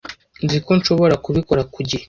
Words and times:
Nzi 0.45 0.57
ko 0.65 0.71
nshobora 0.79 1.15
kubikora 1.25 1.61
ku 1.73 1.79
gihe. 1.87 1.99